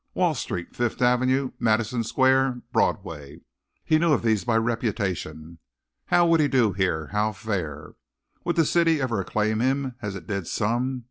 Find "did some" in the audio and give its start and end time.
10.25-10.99